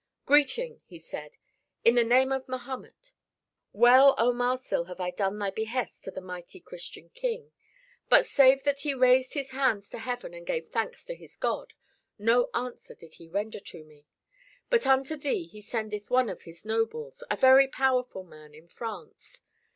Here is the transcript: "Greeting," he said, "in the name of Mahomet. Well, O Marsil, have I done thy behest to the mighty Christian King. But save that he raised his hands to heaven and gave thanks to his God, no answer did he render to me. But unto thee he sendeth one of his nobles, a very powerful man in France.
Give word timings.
"Greeting," 0.25 0.81
he 0.87 0.97
said, 0.97 1.37
"in 1.85 1.93
the 1.93 2.03
name 2.03 2.31
of 2.31 2.49
Mahomet. 2.49 3.11
Well, 3.71 4.15
O 4.17 4.33
Marsil, 4.33 4.85
have 4.87 4.99
I 4.99 5.11
done 5.11 5.37
thy 5.37 5.51
behest 5.51 6.03
to 6.05 6.09
the 6.09 6.19
mighty 6.21 6.59
Christian 6.59 7.09
King. 7.09 7.51
But 8.09 8.25
save 8.25 8.63
that 8.63 8.79
he 8.79 8.95
raised 8.95 9.35
his 9.35 9.51
hands 9.51 9.91
to 9.91 9.99
heaven 9.99 10.33
and 10.33 10.43
gave 10.43 10.69
thanks 10.69 11.05
to 11.05 11.13
his 11.13 11.35
God, 11.35 11.73
no 12.17 12.49
answer 12.55 12.95
did 12.95 13.13
he 13.13 13.27
render 13.27 13.59
to 13.59 13.83
me. 13.83 14.07
But 14.71 14.87
unto 14.87 15.15
thee 15.15 15.43
he 15.43 15.61
sendeth 15.61 16.09
one 16.09 16.29
of 16.29 16.41
his 16.49 16.65
nobles, 16.65 17.23
a 17.29 17.35
very 17.35 17.67
powerful 17.67 18.23
man 18.23 18.55
in 18.55 18.69
France. 18.69 19.41